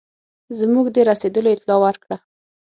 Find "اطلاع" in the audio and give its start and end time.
1.55-1.77